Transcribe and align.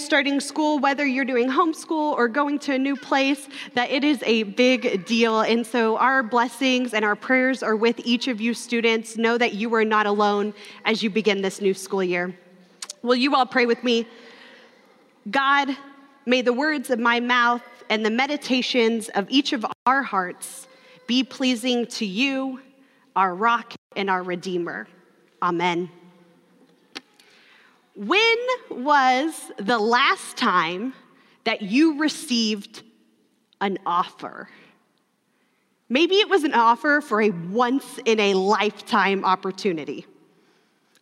starting 0.00 0.40
school, 0.40 0.80
whether 0.80 1.06
you're 1.06 1.24
doing 1.24 1.48
homeschool 1.48 2.14
or 2.16 2.26
going 2.26 2.58
to 2.58 2.74
a 2.74 2.78
new 2.78 2.96
place, 2.96 3.48
that 3.74 3.92
it 3.92 4.02
is 4.02 4.20
a 4.26 4.42
big 4.42 5.06
deal. 5.06 5.42
And 5.42 5.64
so 5.64 5.96
our 5.98 6.24
blessings 6.24 6.94
and 6.94 7.04
our 7.04 7.14
prayers 7.14 7.62
are 7.62 7.76
with 7.76 8.00
each 8.04 8.26
of 8.26 8.40
you 8.40 8.54
students. 8.54 9.16
Know 9.16 9.38
that 9.38 9.54
you 9.54 9.72
are 9.76 9.84
not 9.84 10.06
alone 10.06 10.52
as 10.84 11.04
you 11.04 11.10
begin 11.10 11.42
this 11.42 11.60
new 11.60 11.72
school 11.72 12.02
year. 12.02 12.36
Will 13.02 13.14
you 13.14 13.36
all 13.36 13.46
pray 13.46 13.66
with 13.66 13.84
me? 13.84 14.04
God, 15.30 15.76
may 16.26 16.42
the 16.42 16.52
words 16.52 16.90
of 16.90 16.98
my 16.98 17.20
mouth 17.20 17.62
and 17.88 18.04
the 18.04 18.10
meditations 18.10 19.08
of 19.10 19.30
each 19.30 19.52
of 19.52 19.64
our 19.86 20.02
hearts 20.02 20.66
be 21.06 21.22
pleasing 21.22 21.86
to 21.86 22.04
you, 22.04 22.60
our 23.14 23.32
rock 23.32 23.74
and 23.94 24.10
our 24.10 24.24
redeemer. 24.24 24.88
Amen. 25.40 25.88
When 27.94 28.36
was 28.70 29.52
the 29.56 29.78
last 29.78 30.36
time 30.36 30.94
that 31.44 31.62
you 31.62 32.00
received 32.00 32.82
an 33.60 33.78
offer? 33.86 34.48
Maybe 35.88 36.16
it 36.16 36.28
was 36.28 36.42
an 36.42 36.54
offer 36.54 37.00
for 37.00 37.22
a 37.22 37.30
once 37.30 38.00
in 38.04 38.18
a 38.18 38.34
lifetime 38.34 39.24
opportunity. 39.24 40.06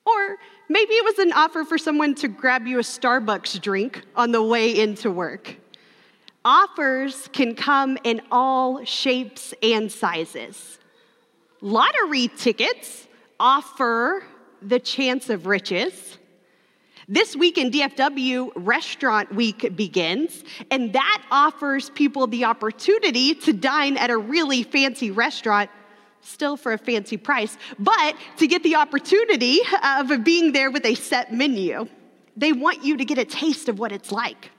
Or 0.05 0.37
maybe 0.69 0.93
it 0.95 1.05
was 1.05 1.19
an 1.19 1.33
offer 1.33 1.65
for 1.65 1.79
someone 1.79 2.15
to 2.17 2.29
grab 2.29 2.67
you 2.67 2.79
a 2.79 2.83
Starbucks 2.83 3.61
drink 3.63 4.03
on 4.15 4.33
the 4.33 4.43
way 4.43 4.79
into 4.79 5.11
work. 5.11 5.57
Offers 6.45 7.29
can 7.33 7.55
come 7.55 7.97
in 8.05 8.21
all 8.31 8.85
shapes 8.85 9.55
and 9.63 9.91
sizes. 9.91 10.79
Lottery 11.61 12.29
tickets 12.37 13.07
offer 13.39 14.25
the 14.61 14.81
chance 14.81 15.31
of 15.31 15.47
riches. 15.47 16.19
This 17.09 17.35
week 17.35 17.59
in 17.59 17.73
DFW, 17.73 18.53
Restaurant 18.55 19.35
Week 19.35 19.75
begins, 19.75 20.45
and 20.71 20.93
that 20.93 21.25
offers 21.33 21.91
people 21.91 22.29
the 22.29 22.45
opportunity 22.45 23.35
to 23.35 23.53
dine 23.53 23.97
at 23.97 24.11
a 24.11 24.17
really 24.17 24.63
fancy 24.63 25.11
restaurant, 25.11 25.69
still 26.21 26.57
for 26.57 26.73
a 26.73 26.79
fancy 26.79 27.17
price, 27.17 27.59
but 27.79 28.15
to 28.37 28.47
get 28.47 28.63
the 28.63 28.77
opportunity 28.77 29.59
of 29.83 30.23
being 30.23 30.53
there 30.53 30.71
with 30.71 30.87
a 30.87 30.95
set 30.95 31.33
menu. 31.33 31.89
They 32.37 32.53
want 32.53 32.85
you 32.85 32.97
to 32.97 33.05
get 33.05 33.19
a 33.19 33.25
taste 33.25 33.69
of 33.69 33.81
what 33.81 33.91
it's 33.91 34.13
like. 34.13 34.53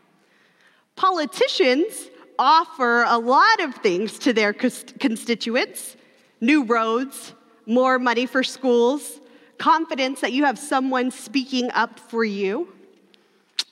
Politicians 0.98 2.10
offer 2.38 3.04
a 3.04 3.18
lot 3.18 3.62
of 3.62 3.76
things 3.76 4.20
to 4.20 4.34
their 4.34 4.52
constituents 4.54 5.96
new 6.42 6.66
roads, 6.66 7.34
more 7.66 7.98
money 7.98 8.26
for 8.26 8.44
schools, 8.44 9.22
confidence 9.58 10.22
that 10.22 10.34
you 10.34 10.46
have 10.46 10.60
someone 10.60 11.12
speaking 11.12 11.72
up 11.72 12.00
for 12.00 12.24
you. 12.24 12.74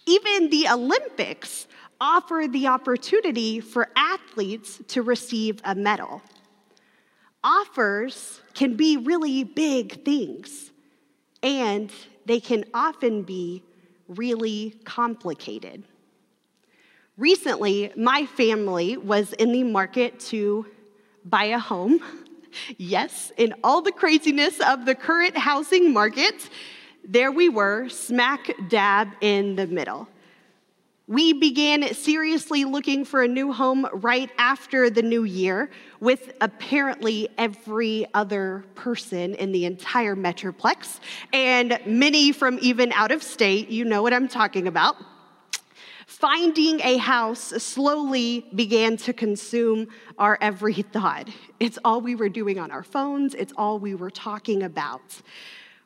Even 0.06 0.50
the 0.50 0.68
Olympics 0.70 1.68
offer 2.00 2.46
the 2.50 2.68
opportunity 2.68 3.60
for 3.60 3.90
athletes 3.96 4.80
to 4.88 5.02
receive 5.02 5.62
a 5.64 5.76
medal. 5.76 6.22
Offers 7.44 8.42
can 8.54 8.76
be 8.76 8.98
really 8.98 9.44
big 9.44 10.04
things, 10.04 10.72
and 11.44 11.92
they 12.26 12.40
can 12.40 12.66
often 12.74 13.24
be 13.24 13.64
really 14.08 14.76
complicated. 14.84 15.84
Recently, 17.18 17.92
my 17.96 18.26
family 18.26 18.98
was 18.98 19.34
in 19.34 19.52
the 19.52 19.64
market 19.64 20.20
to 20.32 20.66
buy 21.26 21.46
a 21.46 21.60
home. 21.60 22.02
Yes, 22.78 23.32
in 23.38 23.54
all 23.64 23.82
the 23.82 23.92
craziness 23.92 24.60
of 24.60 24.86
the 24.86 24.96
current 24.96 25.38
housing 25.38 25.94
market, 25.94 26.50
there 27.04 27.32
we 27.32 27.50
were, 27.50 27.90
smack 27.90 28.52
dab 28.70 29.10
in 29.22 29.56
the 29.56 29.68
middle. 29.68 30.08
We 31.08 31.34
began 31.34 31.94
seriously 31.94 32.64
looking 32.64 33.04
for 33.04 33.22
a 33.22 33.28
new 33.28 33.52
home 33.52 33.86
right 33.92 34.30
after 34.38 34.90
the 34.90 35.02
new 35.02 35.24
year, 35.24 35.70
with 36.00 36.32
apparently 36.40 37.28
every 37.38 38.06
other 38.14 38.64
person 38.76 39.36
in 39.36 39.52
the 39.52 39.66
entire 39.66 40.16
Metroplex, 40.16 41.00
and 41.34 41.80
many 41.86 42.32
from 42.32 42.60
even 42.62 42.94
out 42.94 43.12
of 43.12 43.24
state. 43.24 43.70
You 43.70 43.84
know 43.84 44.02
what 44.02 44.14
I'm 44.14 44.30
talking 44.30 44.68
about. 44.68 44.96
Finding 46.12 46.82
a 46.82 46.98
house 46.98 47.54
slowly 47.64 48.46
began 48.54 48.98
to 48.98 49.14
consume 49.14 49.88
our 50.18 50.38
every 50.42 50.74
thought. 50.74 51.30
It's 51.62 51.80
all 51.86 52.02
we 52.02 52.16
were 52.16 52.28
doing 52.28 52.60
on 52.60 52.70
our 52.70 52.84
phones, 52.84 53.34
it's 53.34 53.54
all 53.56 53.80
we 53.80 53.96
were 53.96 54.12
talking 54.12 54.64
about. 54.64 55.22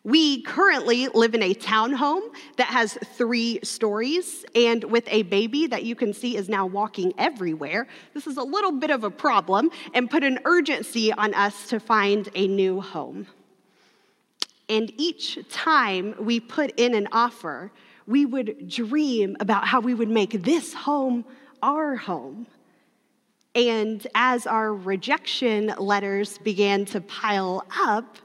We 0.03 0.41
currently 0.41 1.09
live 1.09 1.35
in 1.35 1.43
a 1.43 1.53
townhome 1.53 2.35
that 2.57 2.69
has 2.69 2.97
three 3.13 3.59
stories 3.61 4.43
and 4.55 4.83
with 4.85 5.03
a 5.09 5.21
baby 5.21 5.67
that 5.67 5.83
you 5.83 5.93
can 5.93 6.11
see 6.11 6.35
is 6.35 6.49
now 6.49 6.65
walking 6.65 7.13
everywhere. 7.19 7.87
This 8.15 8.25
is 8.25 8.37
a 8.37 8.43
little 8.43 8.71
bit 8.71 8.89
of 8.89 9.03
a 9.03 9.11
problem 9.11 9.69
and 9.93 10.09
put 10.09 10.23
an 10.23 10.39
urgency 10.45 11.13
on 11.13 11.35
us 11.35 11.69
to 11.69 11.79
find 11.79 12.29
a 12.33 12.47
new 12.47 12.81
home. 12.81 13.27
And 14.69 14.91
each 14.97 15.37
time 15.51 16.15
we 16.19 16.39
put 16.39 16.79
in 16.79 16.95
an 16.95 17.07
offer, 17.11 17.71
we 18.07 18.25
would 18.25 18.69
dream 18.69 19.35
about 19.39 19.67
how 19.67 19.79
we 19.79 19.93
would 19.93 20.09
make 20.09 20.43
this 20.43 20.73
home 20.73 21.25
our 21.61 21.95
home. 21.95 22.47
And 23.55 24.05
as 24.13 24.45
our 24.45 24.73
rejection 24.73 25.73
letters 25.77 26.37
began 26.39 26.85
to 26.85 27.01
pile 27.01 27.65
up, 27.81 28.17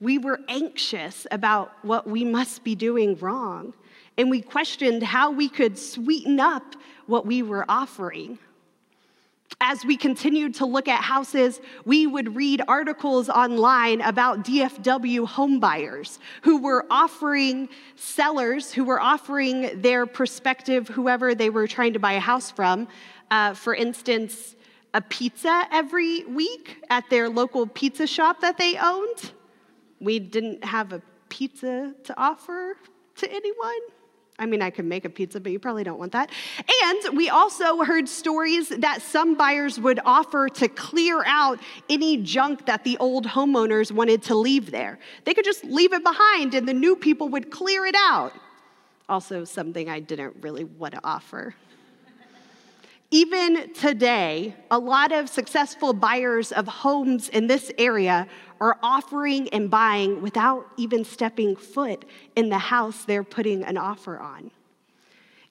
we 0.00 0.18
were 0.18 0.40
anxious 0.48 1.26
about 1.30 1.72
what 1.82 2.06
we 2.06 2.24
must 2.24 2.64
be 2.64 2.74
doing 2.74 3.16
wrong. 3.18 3.74
And 4.18 4.30
we 4.30 4.40
questioned 4.40 5.02
how 5.02 5.30
we 5.30 5.48
could 5.48 5.78
sweeten 5.78 6.40
up 6.40 6.74
what 7.06 7.26
we 7.26 7.42
were 7.42 7.64
offering 7.68 8.38
as 9.60 9.86
we 9.86 9.96
continued 9.96 10.54
to 10.56 10.66
look 10.66 10.86
at 10.86 11.02
houses, 11.02 11.60
we 11.86 12.06
would 12.06 12.36
read 12.36 12.60
articles 12.68 13.30
online 13.30 14.02
about 14.02 14.44
DFW 14.44 15.26
homebuyers 15.26 16.18
who 16.42 16.60
were 16.60 16.84
offering 16.90 17.68
sellers, 17.94 18.70
who 18.72 18.84
were 18.84 19.00
offering 19.00 19.80
their 19.80 20.04
prospective, 20.04 20.88
whoever 20.88 21.34
they 21.34 21.48
were 21.48 21.66
trying 21.66 21.94
to 21.94 21.98
buy 21.98 22.12
a 22.12 22.20
house 22.20 22.50
from, 22.50 22.86
uh, 23.30 23.54
for 23.54 23.74
instance, 23.74 24.56
a 24.92 25.00
pizza 25.00 25.66
every 25.72 26.24
week 26.24 26.82
at 26.90 27.08
their 27.08 27.28
local 27.30 27.66
pizza 27.66 28.06
shop 28.06 28.40
that 28.40 28.58
they 28.58 28.76
owned. 28.76 29.32
We 30.00 30.18
didn't 30.18 30.64
have 30.64 30.92
a 30.92 31.00
pizza 31.30 31.94
to 32.04 32.20
offer 32.20 32.76
to 33.16 33.30
anyone. 33.32 33.95
I 34.38 34.46
mean, 34.46 34.60
I 34.60 34.70
could 34.70 34.84
make 34.84 35.04
a 35.04 35.08
pizza, 35.08 35.40
but 35.40 35.50
you 35.50 35.58
probably 35.58 35.84
don't 35.84 35.98
want 35.98 36.12
that. 36.12 36.30
And 36.84 37.16
we 37.16 37.30
also 37.30 37.82
heard 37.84 38.08
stories 38.08 38.68
that 38.68 39.00
some 39.00 39.34
buyers 39.34 39.80
would 39.80 39.98
offer 40.04 40.48
to 40.50 40.68
clear 40.68 41.24
out 41.24 41.58
any 41.88 42.18
junk 42.18 42.66
that 42.66 42.84
the 42.84 42.98
old 42.98 43.26
homeowners 43.26 43.90
wanted 43.92 44.22
to 44.24 44.34
leave 44.34 44.70
there. 44.70 44.98
They 45.24 45.32
could 45.32 45.44
just 45.44 45.64
leave 45.64 45.92
it 45.92 46.02
behind 46.02 46.54
and 46.54 46.68
the 46.68 46.74
new 46.74 46.96
people 46.96 47.28
would 47.30 47.50
clear 47.50 47.86
it 47.86 47.96
out. 47.98 48.32
Also, 49.08 49.44
something 49.44 49.88
I 49.88 50.00
didn't 50.00 50.36
really 50.42 50.64
want 50.64 50.94
to 50.94 51.00
offer. 51.02 51.54
Even 53.10 53.72
today, 53.72 54.54
a 54.70 54.78
lot 54.78 55.12
of 55.12 55.28
successful 55.28 55.92
buyers 55.92 56.50
of 56.50 56.66
homes 56.66 57.28
in 57.28 57.46
this 57.46 57.70
area 57.78 58.26
are 58.60 58.78
offering 58.82 59.48
and 59.50 59.70
buying 59.70 60.20
without 60.20 60.66
even 60.76 61.04
stepping 61.04 61.54
foot 61.54 62.04
in 62.34 62.48
the 62.48 62.58
house 62.58 63.04
they're 63.04 63.22
putting 63.22 63.62
an 63.62 63.76
offer 63.76 64.18
on. 64.18 64.50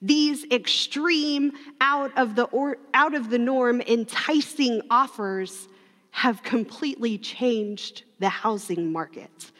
These 0.02 0.44
extreme, 0.50 1.52
out 1.80 2.16
of 2.18 2.36
the, 2.36 2.44
or, 2.44 2.76
out 2.92 3.14
of 3.14 3.30
the 3.30 3.38
norm, 3.38 3.80
enticing 3.80 4.82
offers 4.90 5.68
have 6.10 6.42
completely 6.42 7.16
changed 7.16 8.04
the 8.18 8.28
housing 8.28 8.92
market. 8.92 9.52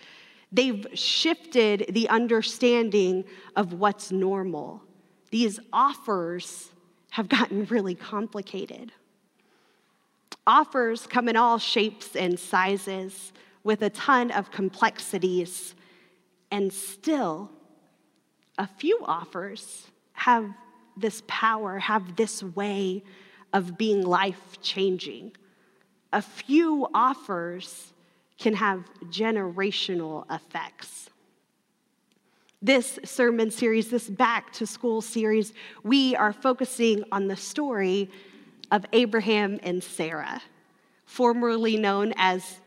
They've 0.52 0.86
shifted 0.92 1.86
the 1.88 2.08
understanding 2.10 3.24
of 3.56 3.72
what's 3.72 4.12
normal. 4.12 4.82
These 5.30 5.58
offers 5.72 6.70
have 7.10 7.28
gotten 7.28 7.64
really 7.66 7.94
complicated. 7.94 8.92
Offers 10.46 11.06
come 11.06 11.28
in 11.28 11.36
all 11.36 11.58
shapes 11.58 12.14
and 12.14 12.38
sizes 12.38 13.32
with 13.64 13.82
a 13.82 13.90
ton 13.90 14.30
of 14.30 14.50
complexities, 14.50 15.74
and 16.50 16.72
still, 16.72 17.50
a 18.58 18.66
few 18.66 19.00
offers 19.04 19.88
have 20.12 20.48
this 20.96 21.22
power, 21.26 21.78
have 21.78 22.16
this 22.16 22.42
way 22.42 23.02
of 23.52 23.76
being 23.76 24.02
life 24.02 24.58
changing. 24.62 25.32
A 26.12 26.22
few 26.22 26.88
offers 26.94 27.92
can 28.38 28.54
have 28.54 28.84
generational 29.06 30.24
effects. 30.30 31.10
This 32.66 32.98
sermon 33.04 33.52
series, 33.52 33.90
this 33.90 34.10
back 34.10 34.52
to 34.54 34.66
school 34.66 35.00
series, 35.00 35.52
we 35.84 36.16
are 36.16 36.32
focusing 36.32 37.04
on 37.12 37.28
the 37.28 37.36
story 37.36 38.10
of 38.72 38.84
Abraham 38.92 39.60
and 39.62 39.80
Sarah, 39.80 40.42
formerly 41.04 41.76
known 41.76 42.12
as 42.16 42.58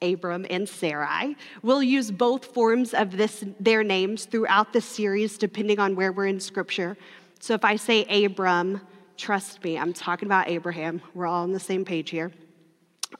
Abram 0.00 0.46
and 0.48 0.68
Sarai. 0.68 1.34
We'll 1.62 1.82
use 1.82 2.12
both 2.12 2.44
forms 2.44 2.94
of 2.94 3.16
this, 3.16 3.44
their 3.58 3.82
names 3.82 4.26
throughout 4.26 4.72
the 4.72 4.80
series, 4.80 5.36
depending 5.36 5.80
on 5.80 5.96
where 5.96 6.12
we're 6.12 6.26
in 6.26 6.38
scripture. 6.38 6.96
So 7.40 7.54
if 7.54 7.64
I 7.64 7.74
say 7.74 8.04
Abram, 8.24 8.80
trust 9.16 9.64
me, 9.64 9.76
I'm 9.76 9.92
talking 9.92 10.26
about 10.28 10.48
Abraham. 10.48 11.02
We're 11.14 11.26
all 11.26 11.42
on 11.42 11.50
the 11.50 11.58
same 11.58 11.84
page 11.84 12.10
here. 12.10 12.30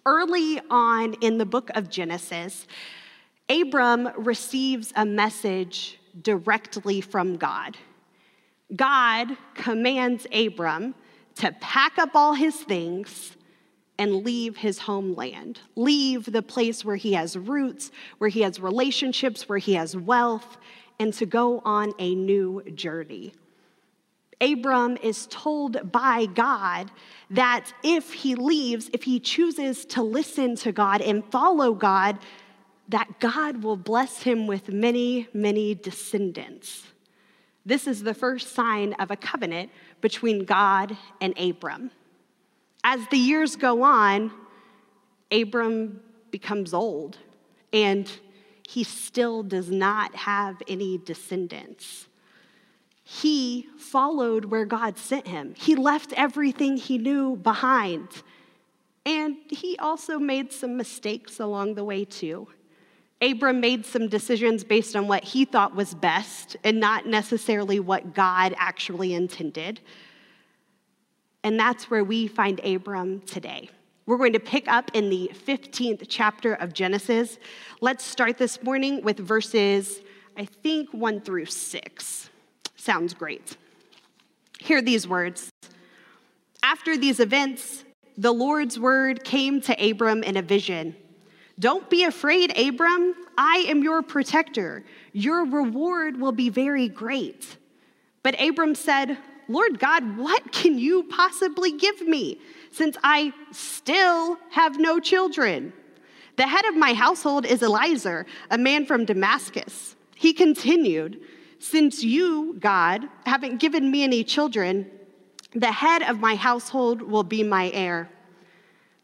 Early 0.06 0.60
on 0.70 1.14
in 1.14 1.38
the 1.38 1.46
book 1.46 1.68
of 1.74 1.90
Genesis, 1.90 2.68
Abram 3.48 4.10
receives 4.16 4.92
a 4.94 5.04
message 5.04 5.97
directly 6.22 7.00
from 7.00 7.36
God. 7.36 7.76
God 8.74 9.36
commands 9.54 10.26
Abram 10.32 10.94
to 11.36 11.52
pack 11.60 11.98
up 11.98 12.10
all 12.14 12.34
his 12.34 12.56
things 12.56 13.36
and 13.98 14.24
leave 14.24 14.56
his 14.56 14.78
homeland, 14.78 15.60
leave 15.74 16.30
the 16.30 16.42
place 16.42 16.84
where 16.84 16.96
he 16.96 17.14
has 17.14 17.36
roots, 17.36 17.90
where 18.18 18.30
he 18.30 18.42
has 18.42 18.60
relationships, 18.60 19.48
where 19.48 19.58
he 19.58 19.74
has 19.74 19.96
wealth, 19.96 20.56
and 21.00 21.12
to 21.14 21.26
go 21.26 21.60
on 21.64 21.92
a 21.98 22.14
new 22.14 22.62
journey. 22.74 23.32
Abram 24.40 24.96
is 25.02 25.26
told 25.30 25.90
by 25.90 26.26
God 26.26 26.90
that 27.30 27.72
if 27.82 28.12
he 28.12 28.36
leaves, 28.36 28.88
if 28.92 29.02
he 29.02 29.18
chooses 29.18 29.84
to 29.86 30.02
listen 30.02 30.54
to 30.56 30.70
God 30.70 31.00
and 31.00 31.24
follow 31.32 31.74
God, 31.74 32.18
that 32.88 33.20
God 33.20 33.62
will 33.62 33.76
bless 33.76 34.22
him 34.22 34.46
with 34.46 34.70
many, 34.70 35.28
many 35.32 35.74
descendants. 35.74 36.84
This 37.66 37.86
is 37.86 38.02
the 38.02 38.14
first 38.14 38.54
sign 38.54 38.94
of 38.94 39.10
a 39.10 39.16
covenant 39.16 39.70
between 40.00 40.44
God 40.44 40.96
and 41.20 41.38
Abram. 41.38 41.90
As 42.82 43.06
the 43.10 43.18
years 43.18 43.56
go 43.56 43.82
on, 43.82 44.30
Abram 45.30 46.00
becomes 46.30 46.72
old 46.72 47.18
and 47.72 48.10
he 48.66 48.84
still 48.84 49.42
does 49.42 49.70
not 49.70 50.14
have 50.14 50.62
any 50.66 50.98
descendants. 50.98 52.06
He 53.02 53.66
followed 53.78 54.46
where 54.46 54.66
God 54.66 54.98
sent 54.98 55.26
him, 55.26 55.54
he 55.56 55.74
left 55.74 56.12
everything 56.14 56.76
he 56.76 56.98
knew 56.98 57.36
behind. 57.36 58.08
And 59.06 59.36
he 59.48 59.78
also 59.78 60.18
made 60.18 60.52
some 60.52 60.76
mistakes 60.76 61.40
along 61.40 61.76
the 61.76 61.84
way, 61.84 62.04
too. 62.04 62.48
Abram 63.20 63.60
made 63.60 63.84
some 63.84 64.08
decisions 64.08 64.62
based 64.62 64.94
on 64.94 65.08
what 65.08 65.24
he 65.24 65.44
thought 65.44 65.74
was 65.74 65.94
best 65.94 66.56
and 66.62 66.78
not 66.78 67.06
necessarily 67.06 67.80
what 67.80 68.14
God 68.14 68.54
actually 68.56 69.12
intended. 69.12 69.80
And 71.42 71.58
that's 71.58 71.90
where 71.90 72.04
we 72.04 72.28
find 72.28 72.60
Abram 72.64 73.20
today. 73.22 73.70
We're 74.06 74.18
going 74.18 74.32
to 74.34 74.40
pick 74.40 74.68
up 74.68 74.90
in 74.94 75.10
the 75.10 75.30
15th 75.46 76.04
chapter 76.08 76.54
of 76.54 76.72
Genesis. 76.72 77.38
Let's 77.80 78.04
start 78.04 78.38
this 78.38 78.62
morning 78.62 79.02
with 79.02 79.18
verses, 79.18 80.00
I 80.36 80.44
think, 80.44 80.92
1 80.92 81.20
through 81.20 81.46
6. 81.46 82.30
Sounds 82.76 83.14
great. 83.14 83.56
Hear 84.60 84.80
these 84.80 85.06
words. 85.06 85.50
After 86.62 86.96
these 86.96 87.20
events, 87.20 87.84
the 88.16 88.32
Lord's 88.32 88.78
word 88.78 89.24
came 89.24 89.60
to 89.62 89.90
Abram 89.90 90.22
in 90.22 90.36
a 90.36 90.42
vision. 90.42 90.96
Don't 91.58 91.90
be 91.90 92.04
afraid, 92.04 92.56
Abram. 92.56 93.14
I 93.36 93.64
am 93.68 93.82
your 93.82 94.02
protector. 94.02 94.84
Your 95.12 95.44
reward 95.44 96.20
will 96.20 96.32
be 96.32 96.50
very 96.50 96.88
great. 96.88 97.56
But 98.22 98.40
Abram 98.40 98.74
said, 98.74 99.18
Lord 99.48 99.78
God, 99.78 100.16
what 100.16 100.52
can 100.52 100.78
you 100.78 101.04
possibly 101.04 101.72
give 101.72 102.02
me 102.02 102.40
since 102.70 102.96
I 103.02 103.32
still 103.50 104.38
have 104.50 104.78
no 104.78 105.00
children? 105.00 105.72
The 106.36 106.46
head 106.46 106.66
of 106.66 106.76
my 106.76 106.94
household 106.94 107.46
is 107.46 107.62
Eliezer, 107.62 108.26
a 108.50 108.58
man 108.58 108.86
from 108.86 109.04
Damascus. 109.04 109.96
He 110.14 110.32
continued, 110.32 111.20
Since 111.58 112.04
you, 112.04 112.56
God, 112.60 113.08
haven't 113.26 113.58
given 113.58 113.90
me 113.90 114.04
any 114.04 114.22
children, 114.22 114.88
the 115.52 115.72
head 115.72 116.02
of 116.02 116.20
my 116.20 116.36
household 116.36 117.02
will 117.02 117.24
be 117.24 117.42
my 117.42 117.70
heir. 117.70 118.08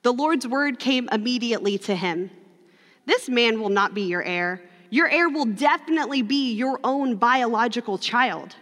The 0.02 0.12
Lord's 0.12 0.46
word 0.46 0.78
came 0.78 1.08
immediately 1.10 1.78
to 1.78 1.96
him. 1.96 2.30
This 3.06 3.28
man 3.28 3.60
will 3.60 3.68
not 3.68 3.94
be 3.94 4.02
your 4.02 4.22
heir. 4.22 4.60
Your 4.90 5.08
heir 5.08 5.28
will 5.28 5.46
definitely 5.46 6.22
be 6.22 6.52
your 6.52 6.78
own 6.84 7.16
biological 7.16 7.98
child. 7.98 8.56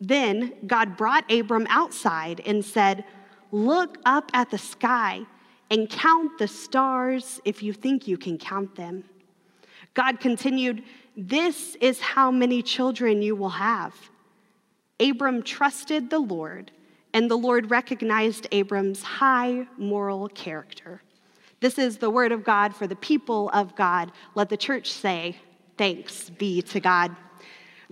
Then 0.00 0.54
God 0.66 0.96
brought 0.96 1.30
Abram 1.30 1.66
outside 1.68 2.40
and 2.46 2.64
said, 2.64 3.04
Look 3.50 3.98
up 4.04 4.30
at 4.34 4.50
the 4.50 4.58
sky 4.58 5.22
and 5.70 5.88
count 5.88 6.38
the 6.38 6.48
stars 6.48 7.40
if 7.44 7.62
you 7.62 7.72
think 7.72 8.06
you 8.06 8.16
can 8.16 8.38
count 8.38 8.74
them. 8.76 9.04
God 9.94 10.20
continued, 10.20 10.82
This 11.16 11.76
is 11.80 12.00
how 12.00 12.30
many 12.30 12.62
children 12.62 13.22
you 13.22 13.34
will 13.34 13.48
have. 13.50 13.94
Abram 15.00 15.42
trusted 15.42 16.10
the 16.10 16.18
Lord, 16.18 16.70
and 17.12 17.30
the 17.30 17.38
Lord 17.38 17.70
recognized 17.70 18.46
Abram's 18.52 19.02
high 19.02 19.66
moral 19.76 20.28
character. 20.28 21.02
This 21.60 21.78
is 21.78 21.98
the 21.98 22.10
word 22.10 22.32
of 22.32 22.44
God 22.44 22.74
for 22.74 22.86
the 22.86 22.96
people 22.96 23.50
of 23.52 23.74
God. 23.74 24.12
Let 24.34 24.48
the 24.48 24.56
church 24.56 24.92
say, 24.92 25.36
Thanks 25.76 26.30
be 26.30 26.60
to 26.62 26.80
God. 26.80 27.14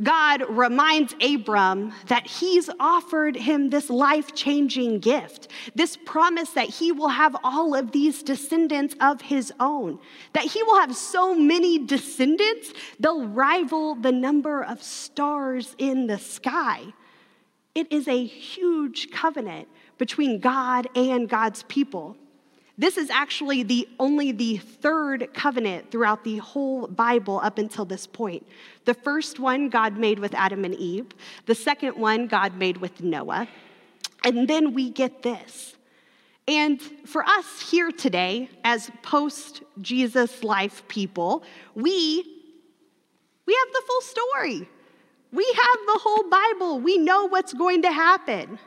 God 0.03 0.45
reminds 0.51 1.15
Abram 1.23 1.93
that 2.09 2.27
he's 2.27 2.69
offered 2.79 3.35
him 3.35 3.71
this 3.71 3.89
life 3.89 4.35
changing 4.35 4.99
gift, 4.99 5.49
this 5.75 5.97
promise 5.97 6.51
that 6.51 6.69
he 6.69 6.93
will 6.93 7.09
have 7.09 7.35
all 7.43 7.75
of 7.75 7.93
these 7.93 8.23
descendants 8.23 8.95
of 9.01 9.23
his 9.23 9.53
own, 9.59 9.99
that 10.35 10.45
he 10.45 10.63
will 10.65 10.79
have 10.81 10.95
so 10.95 11.35
many 11.35 11.79
descendants, 11.79 12.75
they'll 13.01 13.27
rival 13.27 13.95
the 13.95 14.13
number 14.13 14.63
of 14.63 14.83
stars 14.83 15.75
in 15.79 16.09
the 16.09 16.19
sky. 16.19 16.83
It 17.75 17.91
is 17.91 18.07
a 18.07 18.25
huge 18.25 19.11
covenant 19.11 19.69
between 19.97 20.41
God 20.41 20.89
and 20.95 21.27
God's 21.27 21.63
people. 21.63 22.19
This 22.79 22.99
is 22.99 23.09
actually 23.09 23.63
the 23.63 23.89
only 23.99 24.33
the 24.33 24.59
third 24.59 25.33
covenant 25.33 25.91
throughout 25.91 26.25
the 26.25 26.37
whole 26.39 26.87
Bible 26.87 27.41
up 27.43 27.59
until 27.59 27.87
this 27.87 28.07
point. 28.07 28.47
The 28.85 28.93
first 28.93 29.39
one 29.41 29.71
God 29.71 29.97
made 29.97 30.19
with 30.19 30.35
Adam 30.35 30.65
and 30.65 30.75
Eve, 30.75 31.07
the 31.47 31.55
second 31.55 31.97
one 31.97 32.27
God 32.27 32.57
made 32.57 32.77
with 32.77 33.03
Noah. 33.03 33.49
And 34.25 34.47
then 34.47 34.75
we 34.75 34.91
get 34.91 35.23
this. 35.23 35.77
And 36.49 36.81
for 37.07 37.25
us 37.25 37.71
here 37.71 37.91
today 37.91 38.51
as 38.63 38.91
post 39.03 39.63
Jesus 39.81 40.45
life 40.45 40.87
people, 40.87 41.43
we 41.75 42.25
we 43.47 43.55
have 43.55 43.73
the 43.73 43.83
full 43.87 44.01
story. 44.01 44.69
We 45.33 45.45
have 45.45 45.79
the 45.87 46.01
whole 46.03 46.29
Bible. 46.29 46.81
We 46.81 46.99
know 46.99 47.27
what's 47.27 47.53
going 47.53 47.83
to 47.83 47.93
happen. 47.93 48.59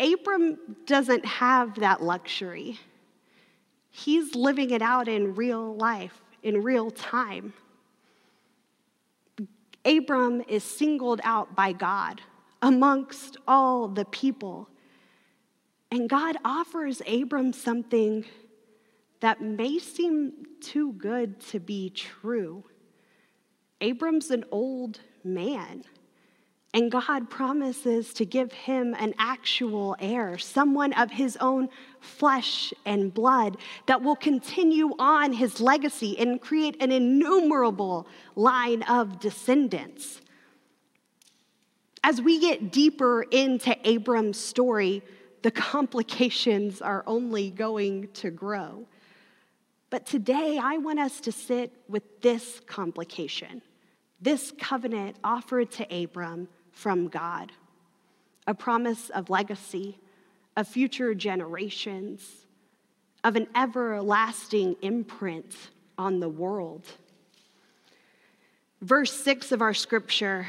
Abram 0.00 0.58
doesn't 0.86 1.24
have 1.24 1.76
that 1.80 2.02
luxury. 2.02 2.78
He's 3.90 4.34
living 4.34 4.70
it 4.70 4.82
out 4.82 5.08
in 5.08 5.34
real 5.34 5.76
life, 5.76 6.20
in 6.42 6.62
real 6.62 6.90
time. 6.90 7.52
Abram 9.84 10.42
is 10.48 10.64
singled 10.64 11.20
out 11.24 11.54
by 11.54 11.72
God 11.72 12.20
amongst 12.62 13.36
all 13.46 13.88
the 13.88 14.04
people. 14.06 14.68
And 15.90 16.08
God 16.08 16.36
offers 16.44 17.02
Abram 17.06 17.52
something 17.52 18.24
that 19.20 19.40
may 19.40 19.78
seem 19.78 20.32
too 20.60 20.92
good 20.94 21.40
to 21.40 21.60
be 21.60 21.90
true. 21.90 22.64
Abram's 23.80 24.30
an 24.30 24.44
old 24.50 25.00
man. 25.22 25.84
And 26.74 26.90
God 26.90 27.30
promises 27.30 28.12
to 28.14 28.26
give 28.26 28.52
him 28.52 28.96
an 28.98 29.14
actual 29.16 29.94
heir, 30.00 30.38
someone 30.38 30.92
of 30.94 31.08
his 31.08 31.36
own 31.40 31.68
flesh 32.00 32.74
and 32.84 33.14
blood 33.14 33.58
that 33.86 34.02
will 34.02 34.16
continue 34.16 34.92
on 34.98 35.32
his 35.32 35.60
legacy 35.60 36.18
and 36.18 36.40
create 36.40 36.76
an 36.82 36.90
innumerable 36.90 38.08
line 38.34 38.82
of 38.82 39.20
descendants. 39.20 40.20
As 42.02 42.20
we 42.20 42.40
get 42.40 42.72
deeper 42.72 43.22
into 43.22 43.76
Abram's 43.88 44.40
story, 44.40 45.00
the 45.42 45.52
complications 45.52 46.82
are 46.82 47.04
only 47.06 47.50
going 47.50 48.08
to 48.14 48.32
grow. 48.32 48.84
But 49.90 50.06
today, 50.06 50.58
I 50.60 50.78
want 50.78 50.98
us 50.98 51.20
to 51.20 51.30
sit 51.30 51.72
with 51.86 52.20
this 52.20 52.60
complication, 52.66 53.62
this 54.20 54.52
covenant 54.58 55.18
offered 55.22 55.70
to 55.72 56.02
Abram 56.02 56.48
from 56.74 57.08
God, 57.08 57.52
a 58.46 58.54
promise 58.54 59.10
of 59.10 59.30
legacy, 59.30 59.98
of 60.56 60.68
future 60.68 61.14
generations, 61.14 62.46
of 63.22 63.36
an 63.36 63.46
everlasting 63.56 64.76
imprint 64.82 65.56
on 65.96 66.20
the 66.20 66.28
world. 66.28 66.84
Verse 68.82 69.12
6 69.12 69.52
of 69.52 69.62
our 69.62 69.72
scripture, 69.72 70.46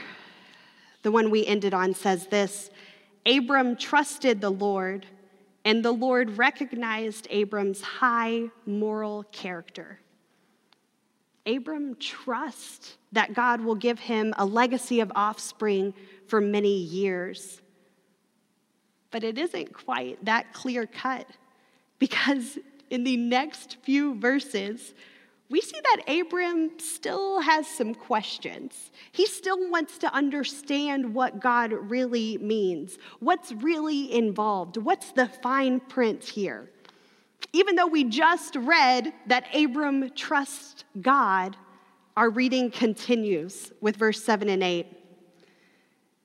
the 1.03 1.11
one 1.11 1.31
we 1.31 1.45
ended 1.45 1.73
on, 1.73 1.93
says 1.93 2.27
this 2.27 2.69
Abram 3.25 3.75
trusted 3.77 4.41
the 4.41 4.49
Lord, 4.49 5.05
and 5.63 5.83
the 5.83 5.91
Lord 5.91 6.37
recognized 6.37 7.27
Abram's 7.29 7.81
high 7.81 8.49
moral 8.65 9.23
character. 9.31 9.99
Abram 11.45 11.95
trusts 11.95 12.97
that 13.11 13.33
God 13.33 13.61
will 13.61 13.75
give 13.75 13.99
him 13.99 14.33
a 14.37 14.45
legacy 14.45 14.99
of 14.99 15.11
offspring 15.15 15.93
for 16.27 16.41
many 16.41 16.77
years. 16.77 17.61
But 19.11 19.23
it 19.23 19.37
isn't 19.37 19.73
quite 19.73 20.23
that 20.25 20.53
clear 20.53 20.85
cut 20.85 21.27
because 21.99 22.57
in 22.89 23.03
the 23.03 23.17
next 23.17 23.77
few 23.83 24.15
verses, 24.19 24.93
we 25.49 25.61
see 25.61 25.79
that 25.79 26.19
Abram 26.19 26.71
still 26.79 27.39
has 27.39 27.67
some 27.67 27.93
questions. 27.93 28.91
He 29.11 29.27
still 29.27 29.69
wants 29.69 29.97
to 29.99 30.13
understand 30.13 31.13
what 31.13 31.39
God 31.39 31.71
really 31.71 32.37
means, 32.39 32.97
what's 33.19 33.51
really 33.51 34.11
involved, 34.11 34.77
what's 34.77 35.11
the 35.11 35.27
fine 35.27 35.79
print 35.79 36.23
here. 36.23 36.69
Even 37.53 37.75
though 37.75 37.87
we 37.87 38.03
just 38.03 38.55
read 38.55 39.13
that 39.27 39.45
Abram 39.55 40.09
trusts 40.11 40.83
God, 40.99 41.55
our 42.17 42.29
reading 42.29 42.71
continues 42.71 43.71
with 43.81 43.97
verse 43.97 44.23
7 44.23 44.49
and 44.49 44.63
8. 44.63 44.87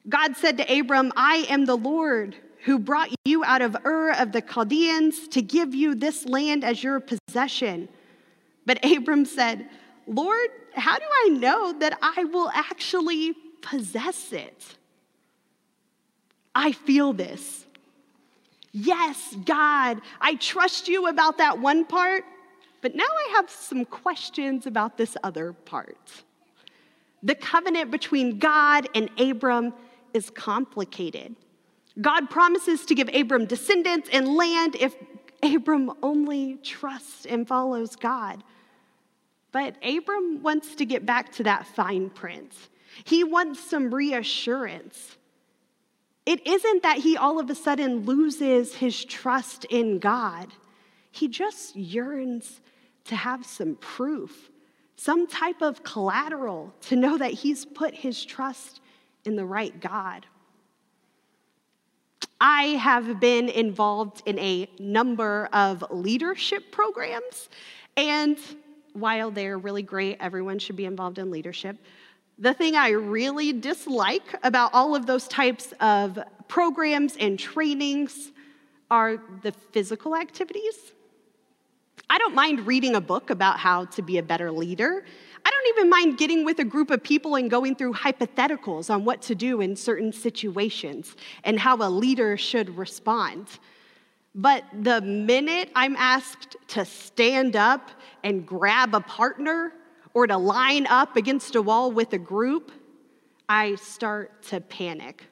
God 0.09 0.37
said 0.37 0.57
to 0.59 0.79
Abram, 0.79 1.13
I 1.17 1.47
am 1.49 1.67
the 1.67 1.77
Lord 1.77 2.37
who 2.65 2.79
brought 2.79 3.11
you 3.25 3.45
out 3.45 3.63
of 3.63 3.77
Ur 3.85 4.13
of 4.13 4.33
the 4.33 4.43
Chaldeans 4.43 5.29
to 5.29 5.43
give 5.43 5.75
you 5.75 5.95
this 5.95 6.27
land 6.27 6.65
as 6.65 6.83
your 6.83 7.01
possession. 7.01 7.89
But 8.67 8.85
Abram 8.85 9.25
said, 9.25 9.69
Lord, 10.07 10.49
how 10.75 10.97
do 10.97 11.05
I 11.25 11.29
know 11.31 11.73
that 11.79 11.99
I 12.03 12.25
will 12.25 12.51
actually 12.51 13.35
possess 13.63 14.33
it? 14.33 14.77
I 16.55 16.73
feel 16.73 17.13
this. 17.13 17.67
Yes, 18.73 19.37
God, 19.45 20.01
I 20.21 20.37
trust 20.37 20.89
you 20.89 21.09
about 21.09 21.39
that 21.39 21.59
one 21.59 21.85
part, 21.85 22.25
but 22.83 22.95
now 22.95 23.05
I 23.05 23.33
have 23.37 23.51
some 23.51 23.85
questions 23.85 24.67
about 24.67 24.97
this 24.97 25.17
other 25.23 25.53
part. 25.53 26.25
The 27.23 27.35
covenant 27.35 27.91
between 27.91 28.39
God 28.39 28.89
and 28.95 29.11
Abram 29.19 29.75
is 30.15 30.31
complicated. 30.31 31.37
God 32.01 32.31
promises 32.31 32.87
to 32.87 32.95
give 32.95 33.09
Abram 33.15 33.47
descendants 33.47 34.09
and 34.13 34.35
land 34.35 34.77
if 34.79 34.95
Abram 35.43 35.93
only 36.03 36.57
trusts 36.63 37.27
and 37.27 37.47
follows 37.47 37.97
God. 37.97 38.45
But 39.53 39.77
Abram 39.83 40.43
wants 40.43 40.75
to 40.77 40.85
get 40.85 41.05
back 41.05 41.33
to 41.33 41.43
that 41.45 41.67
fine 41.67 42.11
print. 42.11 42.55
He 43.05 43.25
wants 43.25 43.61
some 43.61 43.93
reassurance. 43.93 45.17
It 46.27 46.47
isn't 46.47 46.83
that 46.83 46.99
he 46.99 47.17
all 47.17 47.41
of 47.41 47.51
a 47.51 47.55
sudden 47.55 48.05
loses 48.05 48.75
his 48.75 49.05
trust 49.05 49.65
in 49.67 49.99
God, 49.99 50.49
he 51.11 51.27
just 51.27 51.75
yearns 51.75 52.61
to 53.05 53.17
have 53.17 53.45
some 53.45 53.75
proof, 53.77 54.51
some 54.97 55.27
type 55.27 55.63
of 55.63 55.83
collateral 55.83 56.73
to 56.83 56.95
know 56.95 57.19
that 57.19 57.33
he's 57.33 57.65
put 57.65 57.95
his 57.95 58.25
trust 58.25 58.81
in 59.25 59.37
the 59.37 59.45
right 59.45 59.79
God. 59.81 60.27
I 62.41 62.65
have 62.65 63.21
been 63.21 63.49
involved 63.49 64.23
in 64.25 64.39
a 64.39 64.69
number 64.79 65.49
of 65.53 65.85
leadership 65.91 66.73
programs, 66.73 67.49
and 67.97 68.39
while 68.95 69.31
they're 69.31 69.59
really 69.59 69.83
great, 69.83 70.17
everyone 70.21 70.59
should 70.59 70.77
be 70.77 70.87
involved 70.87 71.19
in 71.19 71.31
leadership. 71.31 71.77
The 72.39 72.55
thing 72.55 72.75
I 72.75 72.91
really 72.91 73.53
dislike 73.53 74.35
about 74.43 74.73
all 74.73 74.97
of 74.97 75.05
those 75.05 75.29
types 75.29 75.75
of 75.81 76.19
programs 76.49 77.17
and 77.19 77.39
trainings 77.39 78.33
are 78.91 79.19
the 79.43 79.53
physical 79.53 80.17
activities. 80.17 80.93
I 82.11 82.19
don't 82.19 82.35
mind 82.35 82.67
reading 82.67 82.97
a 82.97 83.01
book 83.01 83.31
about 83.31 83.61
how 83.61 83.85
to 83.85 84.03
be 84.03 84.19
a 84.19 84.23
better 84.23 84.51
leader. 84.51 85.05
I 85.47 85.51
don't 85.51 85.79
even 85.79 85.89
mind 85.89 86.19
getting 86.19 86.45
with 86.45 86.59
a 86.59 86.65
group 86.65 86.91
of 86.91 87.05
people 87.05 87.37
and 87.37 87.49
going 87.49 87.77
through 87.77 87.93
hypotheticals 87.93 88.93
on 88.93 89.05
what 89.05 89.23
to 89.23 89.37
do 89.37 89.61
in 89.61 89.77
certain 89.77 90.13
situations 90.13 91.15
and 91.45 91.61
how 91.61 91.77
a 91.77 91.89
leader 91.89 92.37
should 92.37 92.77
respond. 92.77 93.47
But 94.35 94.65
the 94.83 95.01
minute 95.03 95.71
I'm 95.77 95.95
asked 95.95 96.57
to 96.69 96.85
stand 96.85 97.55
up 97.55 97.93
and 98.25 98.45
grab 98.45 98.93
a 98.93 99.01
partner 99.01 99.73
or 100.13 100.27
to 100.27 100.37
line 100.37 100.89
up 100.89 101.17
against 101.17 101.55
a 101.55 101.63
wall 101.63 101.93
with 101.93 102.13
a 102.13 102.19
group, 102.19 102.73
I 103.49 103.77
start 103.77 104.43
to 104.49 104.61
panic. 104.61 105.27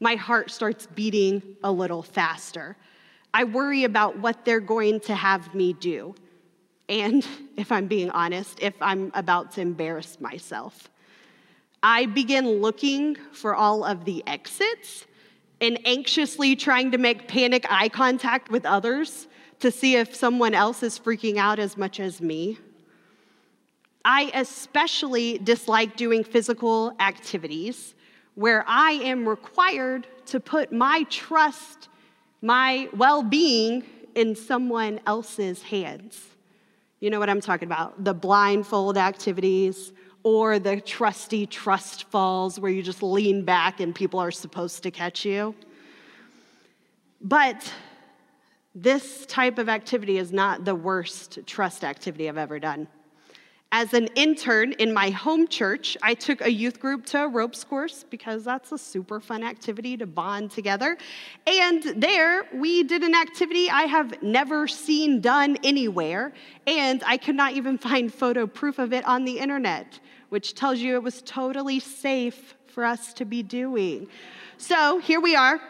My 0.00 0.14
heart 0.14 0.50
starts 0.50 0.86
beating 0.86 1.56
a 1.62 1.70
little 1.70 2.02
faster. 2.02 2.78
I 3.34 3.44
worry 3.44 3.84
about 3.84 4.18
what 4.18 4.44
they're 4.44 4.60
going 4.60 5.00
to 5.00 5.14
have 5.14 5.54
me 5.54 5.72
do. 5.72 6.14
And 6.88 7.26
if 7.56 7.72
I'm 7.72 7.86
being 7.86 8.10
honest, 8.10 8.60
if 8.60 8.74
I'm 8.80 9.10
about 9.14 9.52
to 9.52 9.60
embarrass 9.60 10.20
myself. 10.20 10.88
I 11.82 12.06
begin 12.06 12.60
looking 12.60 13.16
for 13.32 13.56
all 13.56 13.84
of 13.84 14.04
the 14.04 14.22
exits 14.26 15.06
and 15.60 15.78
anxiously 15.84 16.54
trying 16.54 16.90
to 16.92 16.98
make 16.98 17.26
panic 17.26 17.66
eye 17.68 17.88
contact 17.88 18.50
with 18.50 18.64
others 18.64 19.26
to 19.60 19.70
see 19.70 19.96
if 19.96 20.14
someone 20.14 20.54
else 20.54 20.82
is 20.82 20.98
freaking 20.98 21.38
out 21.38 21.58
as 21.58 21.76
much 21.76 22.00
as 22.00 22.20
me. 22.20 22.58
I 24.04 24.30
especially 24.34 25.38
dislike 25.38 25.96
doing 25.96 26.24
physical 26.24 26.94
activities 26.98 27.94
where 28.34 28.64
I 28.66 28.92
am 28.92 29.28
required 29.28 30.06
to 30.26 30.40
put 30.40 30.72
my 30.72 31.04
trust, 31.10 31.88
my 32.42 32.88
well 32.94 33.22
being 33.22 33.84
in 34.14 34.34
someone 34.36 35.00
else's 35.06 35.62
hands. 35.62 36.20
You 37.00 37.10
know 37.10 37.18
what 37.18 37.30
I'm 37.30 37.40
talking 37.40 37.66
about? 37.66 38.04
The 38.04 38.14
blindfold 38.14 38.98
activities 38.98 39.92
or 40.24 40.58
the 40.58 40.80
trusty 40.80 41.46
trust 41.46 42.04
falls 42.10 42.60
where 42.60 42.70
you 42.70 42.82
just 42.82 43.02
lean 43.02 43.44
back 43.44 43.80
and 43.80 43.94
people 43.94 44.20
are 44.20 44.30
supposed 44.30 44.82
to 44.82 44.90
catch 44.90 45.24
you. 45.24 45.54
But 47.20 47.72
this 48.74 49.26
type 49.26 49.58
of 49.58 49.68
activity 49.68 50.18
is 50.18 50.32
not 50.32 50.64
the 50.64 50.74
worst 50.74 51.40
trust 51.46 51.84
activity 51.84 52.28
I've 52.28 52.38
ever 52.38 52.58
done. 52.58 52.88
As 53.74 53.94
an 53.94 54.06
intern 54.14 54.72
in 54.72 54.92
my 54.92 55.10
home 55.10 55.48
church, 55.48 55.96
I 56.02 56.14
took 56.14 56.42
a 56.42 56.52
youth 56.52 56.78
group 56.78 57.06
to 57.06 57.24
a 57.24 57.28
ropes 57.28 57.64
course 57.64 58.04
because 58.08 58.44
that's 58.44 58.70
a 58.70 58.78
super 58.78 59.18
fun 59.18 59.42
activity 59.42 59.96
to 59.96 60.06
bond 60.06 60.50
together. 60.50 60.96
And 61.46 61.82
there, 61.96 62.44
we 62.54 62.84
did 62.84 63.02
an 63.02 63.14
activity 63.14 63.70
I 63.70 63.84
have 63.84 64.22
never 64.22 64.68
seen 64.68 65.20
done 65.20 65.56
anywhere, 65.64 66.32
and 66.66 67.02
I 67.06 67.16
could 67.16 67.34
not 67.34 67.54
even 67.54 67.78
find 67.78 68.12
photo 68.12 68.46
proof 68.46 68.78
of 68.78 68.92
it 68.92 69.04
on 69.06 69.24
the 69.24 69.38
internet 69.38 69.98
which 70.32 70.54
tells 70.54 70.78
you 70.78 70.94
it 70.94 71.02
was 71.02 71.20
totally 71.26 71.78
safe 71.78 72.54
for 72.66 72.86
us 72.86 73.12
to 73.12 73.26
be 73.26 73.42
doing. 73.42 74.08
So 74.56 74.98
here 74.98 75.20
we 75.20 75.36
are 75.36 75.60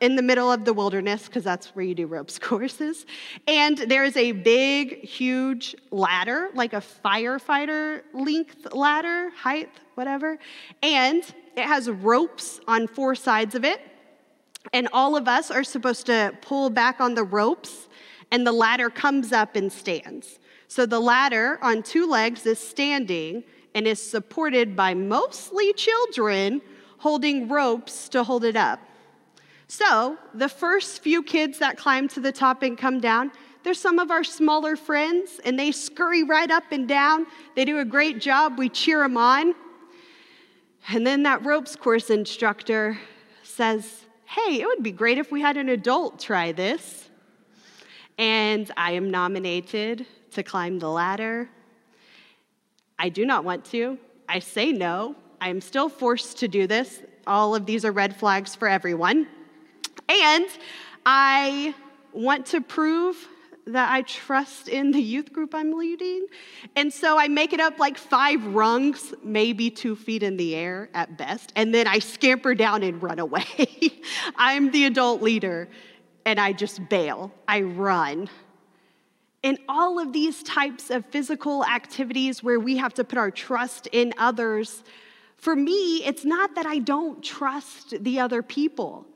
in 0.00 0.16
the 0.16 0.22
middle 0.22 0.50
of 0.50 0.64
the 0.64 0.72
wilderness, 0.72 1.26
because 1.26 1.44
that's 1.44 1.68
where 1.76 1.84
you 1.84 1.94
do 1.94 2.06
ropes 2.06 2.38
courses. 2.50 3.06
And 3.46 3.78
there 3.78 4.04
is 4.04 4.16
a 4.16 4.32
big, 4.32 5.04
huge 5.04 5.76
ladder, 5.90 6.50
like 6.54 6.72
a 6.72 6.82
firefighter 7.04 8.02
length 8.12 8.72
ladder, 8.72 9.30
height, 9.30 9.70
whatever. 9.94 10.38
And 10.82 11.22
it 11.56 11.64
has 11.64 11.90
ropes 11.90 12.60
on 12.66 12.86
four 12.86 13.14
sides 13.14 13.54
of 13.54 13.64
it. 13.64 13.80
And 14.72 14.88
all 14.92 15.16
of 15.16 15.26
us 15.26 15.50
are 15.50 15.64
supposed 15.64 16.06
to 16.06 16.36
pull 16.42 16.70
back 16.70 17.00
on 17.00 17.14
the 17.14 17.24
ropes, 17.24 17.88
and 18.30 18.46
the 18.46 18.52
ladder 18.52 18.90
comes 18.90 19.32
up 19.32 19.56
and 19.56 19.72
stands. 19.72 20.38
So 20.68 20.86
the 20.86 21.00
ladder 21.00 21.58
on 21.62 21.82
two 21.82 22.08
legs 22.08 22.46
is 22.46 22.58
standing, 22.58 23.42
and 23.74 23.86
is 23.86 24.02
supported 24.02 24.76
by 24.76 24.94
mostly 24.94 25.72
children 25.72 26.60
holding 26.98 27.48
ropes 27.48 28.08
to 28.10 28.24
hold 28.24 28.44
it 28.44 28.56
up. 28.56 28.80
So, 29.70 30.18
the 30.34 30.48
first 30.48 31.00
few 31.00 31.22
kids 31.22 31.60
that 31.60 31.76
climb 31.76 32.08
to 32.08 32.18
the 32.18 32.32
top 32.32 32.64
and 32.64 32.76
come 32.76 32.98
down, 32.98 33.30
they're 33.62 33.72
some 33.72 34.00
of 34.00 34.10
our 34.10 34.24
smaller 34.24 34.74
friends, 34.74 35.38
and 35.44 35.56
they 35.56 35.70
scurry 35.70 36.24
right 36.24 36.50
up 36.50 36.64
and 36.72 36.88
down. 36.88 37.24
They 37.54 37.64
do 37.64 37.78
a 37.78 37.84
great 37.84 38.20
job. 38.20 38.58
We 38.58 38.68
cheer 38.68 38.98
them 38.98 39.16
on. 39.16 39.54
And 40.88 41.06
then 41.06 41.22
that 41.22 41.44
ropes 41.44 41.76
course 41.76 42.10
instructor 42.10 42.98
says, 43.44 44.06
Hey, 44.24 44.60
it 44.60 44.66
would 44.66 44.82
be 44.82 44.90
great 44.90 45.18
if 45.18 45.30
we 45.30 45.40
had 45.40 45.56
an 45.56 45.68
adult 45.68 46.18
try 46.18 46.50
this. 46.50 47.08
And 48.18 48.68
I 48.76 48.90
am 48.92 49.08
nominated 49.08 50.04
to 50.32 50.42
climb 50.42 50.80
the 50.80 50.90
ladder. 50.90 51.48
I 52.98 53.08
do 53.08 53.24
not 53.24 53.44
want 53.44 53.66
to. 53.66 53.98
I 54.28 54.40
say 54.40 54.72
no. 54.72 55.14
I 55.40 55.48
am 55.48 55.60
still 55.60 55.88
forced 55.88 56.38
to 56.38 56.48
do 56.48 56.66
this. 56.66 57.02
All 57.24 57.54
of 57.54 57.66
these 57.66 57.84
are 57.84 57.92
red 57.92 58.16
flags 58.16 58.56
for 58.56 58.66
everyone. 58.66 59.28
And 60.10 60.46
I 61.06 61.74
want 62.12 62.46
to 62.46 62.60
prove 62.60 63.16
that 63.66 63.92
I 63.92 64.02
trust 64.02 64.68
in 64.68 64.90
the 64.90 65.00
youth 65.00 65.32
group 65.32 65.54
I'm 65.54 65.72
leading. 65.72 66.26
And 66.76 66.92
so 66.92 67.18
I 67.18 67.28
make 67.28 67.52
it 67.52 67.60
up 67.60 67.78
like 67.78 67.96
five 67.98 68.44
rungs, 68.46 69.14
maybe 69.22 69.70
two 69.70 69.94
feet 69.94 70.22
in 70.22 70.36
the 70.36 70.54
air 70.54 70.88
at 70.94 71.16
best. 71.16 71.52
And 71.56 71.72
then 71.72 71.86
I 71.86 71.98
scamper 71.98 72.54
down 72.54 72.82
and 72.82 73.02
run 73.02 73.18
away. 73.18 73.46
I'm 74.36 74.70
the 74.70 74.86
adult 74.86 75.22
leader 75.22 75.68
and 76.26 76.40
I 76.40 76.52
just 76.52 76.88
bail. 76.88 77.32
I 77.46 77.62
run. 77.62 78.28
In 79.42 79.58
all 79.68 79.98
of 79.98 80.12
these 80.12 80.42
types 80.42 80.90
of 80.90 81.06
physical 81.06 81.64
activities 81.64 82.42
where 82.42 82.60
we 82.60 82.76
have 82.76 82.92
to 82.94 83.04
put 83.04 83.18
our 83.18 83.30
trust 83.30 83.86
in 83.92 84.12
others, 84.18 84.82
For 85.36 85.56
me, 85.56 86.04
it's 86.04 86.26
not 86.26 86.56
that 86.56 86.66
I 86.66 86.80
don't 86.80 87.24
trust 87.24 87.94
the 88.04 88.20
other 88.20 88.42
people. 88.42 89.06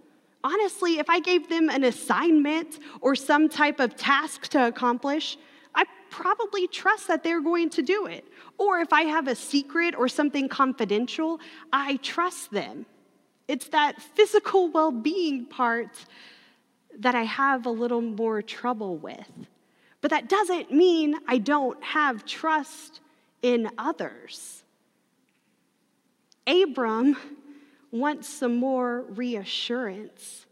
Honestly, 0.45 0.99
if 0.99 1.09
I 1.09 1.21
gave 1.21 1.49
them 1.49 1.71
an 1.71 1.85
assignment 1.85 2.79
or 3.01 3.17
some 3.17 3.49
type 3.49 3.81
of 3.81 3.97
task 3.97 4.49
to 4.49 4.67
accomplish, 4.67 5.39
I 5.75 5.85
probably 6.11 6.69
trust 6.69 7.09
that 7.09 7.25
they're 7.25 7.41
going 7.41 7.71
to 7.71 7.83
do 7.83 8.05
it. 8.05 8.27
Or 8.59 8.79
if 8.81 8.93
I 8.93 9.03
have 9.05 9.27
a 9.27 9.35
secret 9.35 9.95
or 9.97 10.07
something 10.07 10.51
confidential, 10.51 11.41
I 11.73 11.97
trust 11.97 12.51
them. 12.51 12.85
It's 13.49 13.69
that 13.69 14.01
physical 14.01 14.71
well 14.71 14.93
being 14.93 15.47
part 15.47 16.05
that 16.99 17.15
I 17.15 17.23
have 17.23 17.65
a 17.65 17.71
little 17.71 18.03
more 18.03 18.43
trouble 18.43 18.99
with. 18.99 19.31
But 20.03 20.11
that 20.11 20.29
doesn't 20.29 20.71
mean 20.71 21.17
I 21.27 21.39
don't 21.39 21.83
have 21.83 22.27
trust 22.27 23.01
in 23.41 23.71
others. 23.79 24.63
Abram 26.47 27.17
wants 27.95 28.29
some 28.29 28.57
more 28.57 29.03
reassurance. 29.11 30.47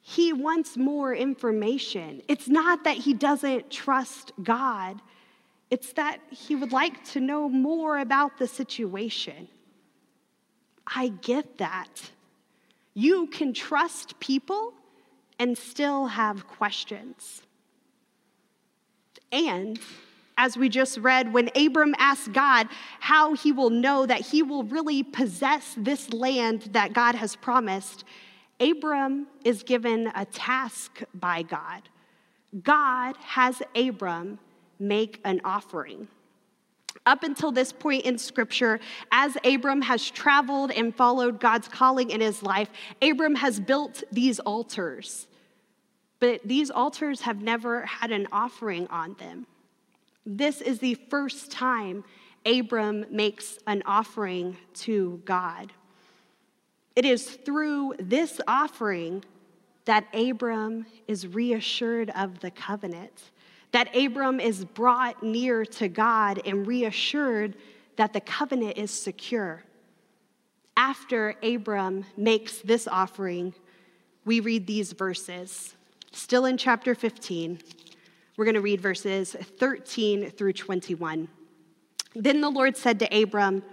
He 0.00 0.32
wants 0.32 0.76
more 0.76 1.12
information. 1.12 2.22
It's 2.28 2.48
not 2.48 2.84
that 2.84 2.96
he 2.96 3.12
doesn't 3.12 3.70
trust 3.70 4.32
God, 4.42 5.02
it's 5.70 5.92
that 5.94 6.20
he 6.30 6.54
would 6.54 6.72
like 6.72 7.04
to 7.12 7.20
know 7.20 7.48
more 7.48 7.98
about 7.98 8.38
the 8.38 8.46
situation. 8.46 9.48
I 10.86 11.08
get 11.08 11.58
that. 11.58 12.10
You 12.94 13.26
can 13.26 13.52
trust 13.52 14.18
people 14.18 14.72
and 15.38 15.58
still 15.58 16.06
have 16.06 16.46
questions. 16.46 17.42
And 19.30 19.78
as 20.38 20.56
we 20.56 20.68
just 20.68 20.96
read, 20.98 21.32
when 21.32 21.50
Abram 21.54 21.94
asked 21.98 22.32
God 22.32 22.68
how 23.00 23.34
he 23.34 23.52
will 23.52 23.70
know 23.70 24.06
that 24.06 24.20
he 24.20 24.42
will 24.42 24.62
really 24.62 25.02
possess 25.02 25.74
this 25.76 26.12
land 26.12 26.70
that 26.72 26.94
God 26.94 27.16
has 27.16 27.36
promised, 27.36 28.04
Abram 28.60 29.26
is 29.44 29.64
given 29.64 30.10
a 30.14 30.24
task 30.24 31.02
by 31.12 31.42
God. 31.42 31.82
God 32.62 33.16
has 33.18 33.60
Abram 33.74 34.38
make 34.78 35.20
an 35.24 35.40
offering. 35.44 36.08
Up 37.04 37.24
until 37.24 37.50
this 37.50 37.72
point 37.72 38.04
in 38.04 38.16
scripture, 38.16 38.80
as 39.10 39.36
Abram 39.44 39.82
has 39.82 40.08
traveled 40.08 40.70
and 40.70 40.94
followed 40.94 41.40
God's 41.40 41.68
calling 41.68 42.10
in 42.10 42.20
his 42.20 42.42
life, 42.42 42.70
Abram 43.02 43.34
has 43.34 43.58
built 43.58 44.02
these 44.12 44.38
altars. 44.40 45.26
But 46.20 46.40
these 46.44 46.70
altars 46.70 47.22
have 47.22 47.42
never 47.42 47.86
had 47.86 48.12
an 48.12 48.28
offering 48.32 48.86
on 48.88 49.14
them. 49.18 49.46
This 50.30 50.60
is 50.60 50.78
the 50.78 50.92
first 51.08 51.50
time 51.50 52.04
Abram 52.44 53.06
makes 53.10 53.58
an 53.66 53.82
offering 53.86 54.58
to 54.74 55.22
God. 55.24 55.72
It 56.94 57.06
is 57.06 57.30
through 57.30 57.94
this 57.98 58.38
offering 58.46 59.24
that 59.86 60.04
Abram 60.12 60.84
is 61.06 61.26
reassured 61.26 62.10
of 62.10 62.40
the 62.40 62.50
covenant, 62.50 63.30
that 63.72 63.96
Abram 63.96 64.38
is 64.38 64.66
brought 64.66 65.22
near 65.22 65.64
to 65.64 65.88
God 65.88 66.42
and 66.44 66.66
reassured 66.66 67.56
that 67.96 68.12
the 68.12 68.20
covenant 68.20 68.76
is 68.76 68.90
secure. 68.90 69.62
After 70.76 71.36
Abram 71.42 72.04
makes 72.18 72.58
this 72.58 72.86
offering, 72.86 73.54
we 74.26 74.40
read 74.40 74.66
these 74.66 74.92
verses, 74.92 75.74
still 76.12 76.44
in 76.44 76.58
chapter 76.58 76.94
15. 76.94 77.60
We're 78.38 78.44
going 78.44 78.54
to 78.54 78.60
read 78.60 78.80
verses 78.80 79.34
13 79.58 80.30
through 80.30 80.52
21. 80.52 81.26
Then 82.14 82.40
the 82.40 82.48
Lord 82.48 82.76
said 82.76 83.00
to 83.00 83.22
Abram, 83.22 83.64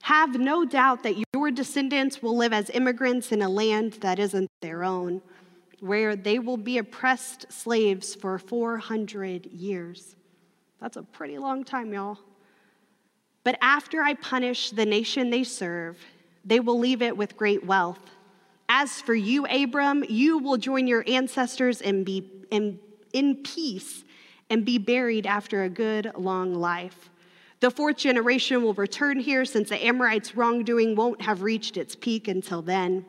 Have 0.00 0.40
no 0.40 0.64
doubt 0.64 1.02
that 1.02 1.22
your 1.34 1.50
descendants 1.50 2.22
will 2.22 2.34
live 2.34 2.54
as 2.54 2.70
immigrants 2.70 3.32
in 3.32 3.42
a 3.42 3.50
land 3.50 3.98
that 4.00 4.18
isn't 4.18 4.50
their 4.62 4.82
own, 4.82 5.20
where 5.80 6.16
they 6.16 6.38
will 6.38 6.56
be 6.56 6.78
oppressed 6.78 7.52
slaves 7.52 8.14
for 8.14 8.38
400 8.38 9.44
years. 9.44 10.16
That's 10.80 10.96
a 10.96 11.02
pretty 11.02 11.36
long 11.36 11.62
time, 11.62 11.92
y'all. 11.92 12.18
But 13.44 13.58
after 13.60 14.00
I 14.00 14.14
punish 14.14 14.70
the 14.70 14.86
nation 14.86 15.28
they 15.28 15.44
serve, 15.44 15.98
they 16.46 16.60
will 16.60 16.78
leave 16.78 17.02
it 17.02 17.14
with 17.14 17.36
great 17.36 17.66
wealth. 17.66 18.00
As 18.70 19.02
for 19.02 19.14
you, 19.14 19.44
Abram, 19.44 20.02
you 20.08 20.38
will 20.38 20.56
join 20.56 20.86
your 20.86 21.04
ancestors 21.06 21.82
and 21.82 22.06
be 22.06 22.26
and 22.50 22.78
in 23.12 23.36
peace 23.36 24.04
and 24.50 24.64
be 24.64 24.78
buried 24.78 25.26
after 25.26 25.62
a 25.62 25.68
good 25.68 26.10
long 26.16 26.54
life. 26.54 27.10
The 27.60 27.70
fourth 27.70 27.96
generation 27.96 28.62
will 28.62 28.74
return 28.74 29.20
here 29.20 29.44
since 29.44 29.68
the 29.68 29.84
Amorites' 29.84 30.34
wrongdoing 30.34 30.96
won't 30.96 31.22
have 31.22 31.42
reached 31.42 31.76
its 31.76 31.94
peak 31.94 32.26
until 32.26 32.60
then. 32.60 33.04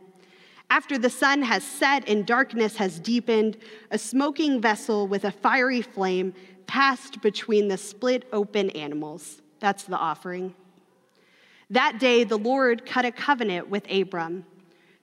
After 0.69 0.97
the 0.97 1.09
sun 1.09 1.41
has 1.41 1.63
set 1.63 2.07
and 2.07 2.25
darkness 2.25 2.77
has 2.77 2.99
deepened, 2.99 3.57
a 3.91 3.97
smoking 3.97 4.61
vessel 4.61 5.07
with 5.07 5.25
a 5.25 5.31
fiery 5.31 5.81
flame 5.81 6.33
passed 6.67 7.21
between 7.21 7.67
the 7.67 7.77
split 7.77 8.27
open 8.31 8.69
animals. 8.71 9.41
That's 9.59 9.83
the 9.83 9.97
offering. 9.97 10.55
That 11.69 11.99
day, 11.99 12.23
the 12.23 12.37
Lord 12.37 12.85
cut 12.85 13.05
a 13.05 13.11
covenant 13.11 13.69
with 13.69 13.89
Abram. 13.91 14.45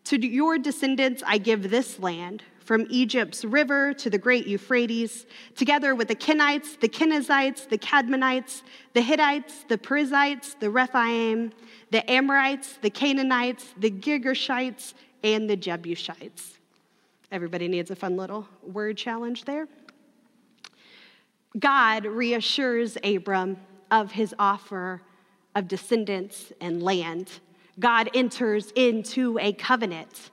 To 0.05 0.17
your 0.17 0.59
descendants, 0.59 1.23
I 1.27 1.39
give 1.39 1.71
this 1.71 1.99
land 1.99 2.43
from 2.71 2.87
Egypt's 2.89 3.45
river 3.45 3.93
to 3.93 4.09
the 4.09 4.17
great 4.17 4.47
Euphrates, 4.47 5.27
together 5.57 5.93
with 5.97 6.07
the 6.07 6.15
Kenites, 6.15 6.79
the 6.79 6.89
Kenizzites, 6.89 7.69
the 7.69 7.77
Cadmonites, 7.77 8.63
the 8.93 9.01
Hittites, 9.01 9.65
the 9.67 9.77
Perizzites, 9.77 10.55
the 10.55 10.71
Rephaim, 10.71 11.51
the 11.91 12.09
Amorites, 12.09 12.79
the 12.81 12.89
Canaanites, 12.89 13.75
the 13.77 13.91
Girgashites, 13.91 14.95
and 15.25 15.51
the 15.51 15.57
Jebusites. 15.57 16.61
Everybody 17.33 17.67
needs 17.67 17.91
a 17.91 17.97
fun 17.97 18.17
little 18.17 18.47
word 18.63 18.97
challenge 18.97 19.47
there. 19.47 19.67
God 21.59 22.05
reassures 22.05 22.97
Abram 23.03 23.57
of 23.91 24.13
his 24.13 24.33
offer 24.39 25.03
of 25.57 25.67
descendants 25.67 26.53
and 26.61 26.81
land. 26.81 27.33
God 27.81 28.11
enters 28.15 28.73
into 28.77 29.41
a 29.41 29.55
covenant 29.55 30.31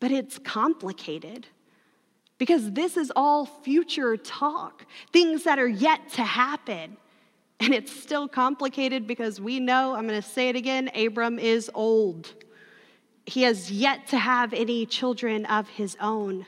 but 0.00 0.10
it's 0.10 0.38
complicated 0.38 1.46
because 2.38 2.72
this 2.72 2.96
is 2.96 3.12
all 3.14 3.44
future 3.44 4.16
talk, 4.16 4.86
things 5.12 5.44
that 5.44 5.58
are 5.58 5.68
yet 5.68 6.08
to 6.14 6.24
happen. 6.24 6.96
And 7.60 7.74
it's 7.74 7.92
still 7.92 8.26
complicated 8.26 9.06
because 9.06 9.38
we 9.38 9.60
know, 9.60 9.94
I'm 9.94 10.08
going 10.08 10.20
to 10.20 10.26
say 10.26 10.48
it 10.48 10.56
again, 10.56 10.90
Abram 10.94 11.38
is 11.38 11.70
old. 11.74 12.32
He 13.26 13.42
has 13.42 13.70
yet 13.70 14.06
to 14.08 14.18
have 14.18 14.54
any 14.54 14.86
children 14.86 15.44
of 15.44 15.68
his 15.68 15.94
own. 16.00 16.46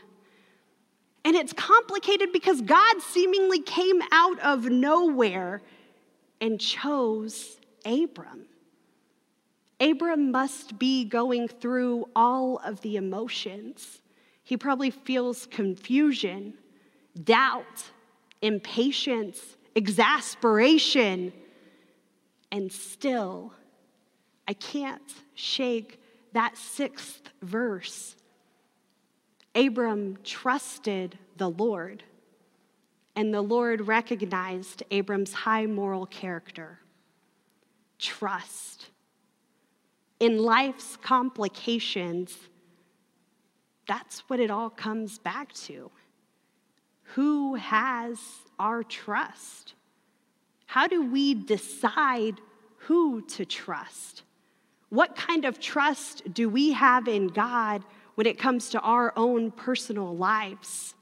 And 1.24 1.36
it's 1.36 1.52
complicated 1.52 2.32
because 2.32 2.62
God 2.62 3.02
seemingly 3.02 3.60
came 3.60 4.00
out 4.10 4.40
of 4.40 4.64
nowhere 4.64 5.60
and 6.40 6.58
chose 6.58 7.60
Abram. 7.84 8.46
Abram 9.82 10.30
must 10.30 10.78
be 10.78 11.04
going 11.04 11.48
through 11.48 12.08
all 12.14 12.58
of 12.58 12.80
the 12.82 12.96
emotions. 12.96 14.00
He 14.44 14.56
probably 14.56 14.90
feels 14.90 15.46
confusion, 15.46 16.54
doubt, 17.24 17.90
impatience, 18.42 19.56
exasperation, 19.74 21.32
and 22.52 22.70
still, 22.70 23.52
I 24.46 24.52
can't 24.52 25.02
shake 25.34 26.00
that 26.32 26.56
sixth 26.56 27.30
verse. 27.42 28.14
Abram 29.56 30.16
trusted 30.22 31.18
the 31.38 31.50
Lord, 31.50 32.04
and 33.16 33.34
the 33.34 33.42
Lord 33.42 33.88
recognized 33.88 34.84
Abram's 34.92 35.32
high 35.32 35.66
moral 35.66 36.06
character. 36.06 36.78
Trust 37.98 38.90
in 40.22 40.38
life's 40.38 40.96
complications, 40.98 42.38
that's 43.88 44.20
what 44.28 44.38
it 44.38 44.52
all 44.52 44.70
comes 44.70 45.18
back 45.18 45.52
to. 45.52 45.90
Who 47.16 47.56
has 47.56 48.20
our 48.56 48.84
trust? 48.84 49.74
How 50.66 50.86
do 50.86 51.04
we 51.04 51.34
decide 51.34 52.40
who 52.76 53.22
to 53.22 53.44
trust? 53.44 54.22
What 54.90 55.16
kind 55.16 55.44
of 55.44 55.58
trust 55.58 56.32
do 56.32 56.48
we 56.48 56.70
have 56.70 57.08
in 57.08 57.26
God 57.26 57.82
when 58.14 58.28
it 58.28 58.38
comes 58.38 58.70
to 58.70 58.80
our 58.80 59.12
own 59.16 59.50
personal 59.50 60.16
lives? 60.16 60.94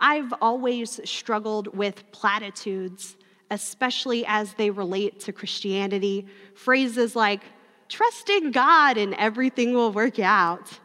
I've 0.00 0.34
always 0.42 1.00
struggled 1.04 1.68
with 1.68 2.10
platitudes 2.10 3.14
especially 3.50 4.24
as 4.26 4.54
they 4.54 4.70
relate 4.70 5.20
to 5.20 5.32
Christianity. 5.32 6.26
Phrases 6.54 7.14
like, 7.14 7.42
trust 7.88 8.30
in 8.30 8.50
God 8.50 8.96
and 8.96 9.14
everything 9.14 9.74
will 9.74 9.92
work 9.92 10.18
out. 10.18 10.80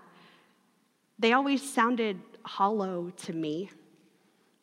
They 1.17 1.34
always 1.34 1.62
sounded 1.67 2.19
hollow 2.43 3.12
to 3.17 3.34
me. 3.34 3.69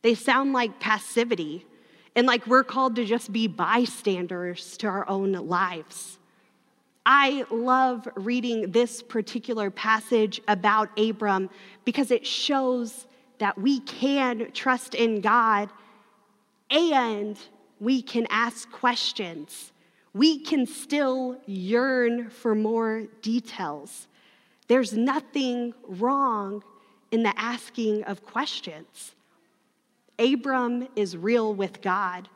They 0.03 0.15
sound 0.15 0.53
like 0.53 0.79
passivity. 0.81 1.67
and 2.17 2.27
like 2.27 2.47
we're 2.47 2.65
called 2.65 2.97
to 2.97 3.05
just 3.05 3.31
be 3.31 3.47
bystanders 3.47 4.77
to 4.79 4.87
our 4.87 5.09
own 5.09 5.33
lives. 5.33 6.19
I 7.05 7.45
love 7.51 8.09
reading 8.17 8.73
this 8.73 9.03
particular 9.03 9.71
passage 9.71 10.41
about 10.49 10.99
Abram 10.99 11.51
because 11.85 12.11
it 12.11 12.27
shows 12.27 13.07
that 13.39 13.57
we 13.59 13.81
can 13.81 14.51
trust 14.53 14.95
in 14.95 15.21
God 15.21 15.69
and 16.71 17.39
we 17.81 18.03
can 18.03 18.27
ask 18.31 18.71
questions. 18.71 19.73
We 20.15 20.39
can 20.39 20.67
still 20.67 21.39
yearn 21.47 22.31
for 22.31 22.55
more 22.55 23.05
details. 23.21 24.09
There's 24.69 24.95
nothing 24.95 25.75
wrong 25.87 26.65
in 27.11 27.23
the 27.23 27.39
asking 27.39 28.05
of 28.05 28.25
questions. 28.25 29.15
Abram 30.19 30.89
is 30.97 31.17
real 31.17 31.55
with 31.55 31.83
God. 31.83 32.29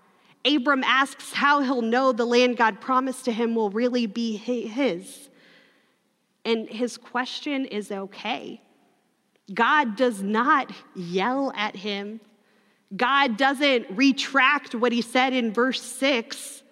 Abram 0.44 0.85
asks 0.85 1.33
how 1.33 1.61
he'll 1.61 1.83
know 1.83 2.12
the 2.12 2.24
land 2.24 2.57
God 2.57 2.81
promised 2.81 3.24
to 3.26 3.33
him 3.33 3.55
will 3.55 3.70
really 3.70 4.07
be 4.07 4.37
his. 4.37 5.29
And 6.44 6.68
his 6.68 6.96
question 6.96 7.66
is 7.66 7.90
okay. 7.90 8.62
God 9.53 9.96
does 9.96 10.22
not 10.22 10.72
yell 10.94 11.53
at 11.57 11.76
him. 11.76 12.20
God 12.96 13.37
doesn't 13.37 13.87
retract 13.90 14.74
what 14.74 14.92
he 14.92 15.03
said 15.03 15.33
in 15.33 15.53
verse 15.53 15.81
6. 15.81 16.62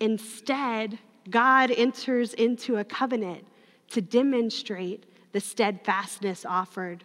Instead, 0.00 0.98
God 1.30 1.70
enters 1.70 2.34
into 2.34 2.76
a 2.76 2.84
covenant 2.84 3.46
to 3.90 4.02
demonstrate 4.02 5.04
the 5.32 5.40
steadfastness 5.40 6.44
offered. 6.44 7.04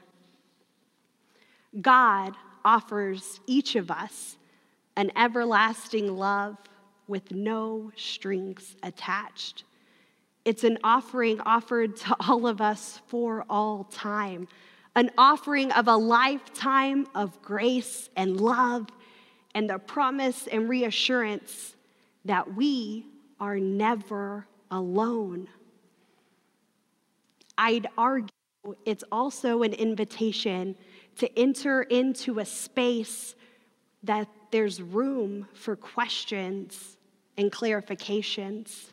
God 1.79 2.35
offers 2.65 3.39
each 3.47 3.75
of 3.75 3.89
us 3.89 4.37
an 4.97 5.11
everlasting 5.15 6.15
love 6.15 6.57
with 7.07 7.31
no 7.31 7.91
strings 7.95 8.75
attached. 8.83 9.63
It's 10.43 10.63
an 10.63 10.77
offering 10.83 11.39
offered 11.41 11.95
to 11.97 12.15
all 12.27 12.47
of 12.47 12.61
us 12.61 13.01
for 13.07 13.45
all 13.49 13.85
time, 13.85 14.47
an 14.95 15.11
offering 15.17 15.71
of 15.71 15.87
a 15.87 15.95
lifetime 15.95 17.07
of 17.15 17.41
grace 17.41 18.09
and 18.15 18.39
love, 18.39 18.87
and 19.53 19.69
the 19.69 19.79
promise 19.79 20.47
and 20.47 20.69
reassurance 20.69 21.75
that 22.25 22.55
we 22.55 23.05
are 23.39 23.59
never 23.59 24.47
alone. 24.69 25.47
I'd 27.57 27.87
argue 27.97 28.29
it's 28.85 29.03
also 29.11 29.63
an 29.63 29.73
invitation 29.73 30.75
to 31.17 31.39
enter 31.39 31.81
into 31.83 32.39
a 32.39 32.45
space 32.45 33.35
that 34.03 34.27
there's 34.51 34.81
room 34.81 35.47
for 35.53 35.75
questions 35.75 36.97
and 37.37 37.51
clarifications. 37.51 38.90